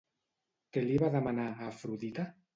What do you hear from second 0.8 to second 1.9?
li va demanar a